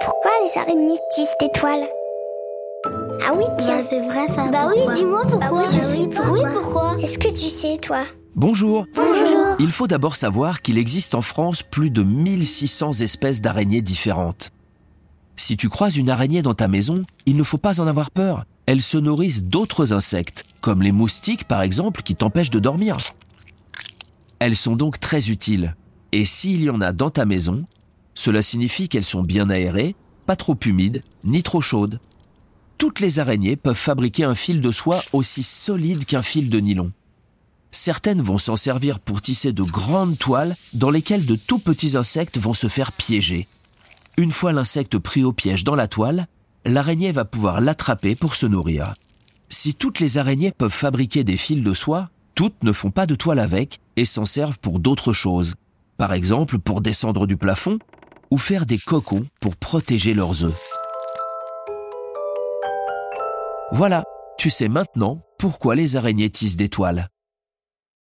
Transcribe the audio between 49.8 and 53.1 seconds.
les araignées peuvent fabriquer des fils de soie, toutes ne font pas